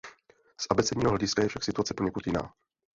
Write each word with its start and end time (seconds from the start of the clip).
Z 0.59 0.67
abecedního 0.71 1.09
hlediska 1.11 1.41
je 1.43 1.47
však 1.49 1.63
situace 1.63 1.93
poněkud 1.93 2.27
jiná. 2.27 2.53